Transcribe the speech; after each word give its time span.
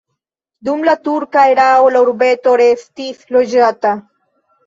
Dum 0.67 0.79
la 0.87 0.95
turka 1.07 1.43
erao 1.51 1.91
la 1.95 2.01
urbeto 2.05 2.55
restis 2.63 3.19
loĝata. 3.37 3.93